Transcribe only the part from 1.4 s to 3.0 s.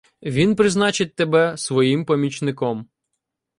своїм помічником.